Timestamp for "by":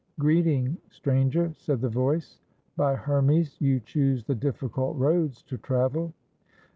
2.75-2.95